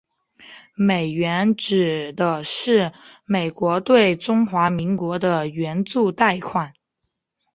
[0.73, 2.91] 美援指的是
[3.25, 6.73] 美国对中华民国的援助贷款。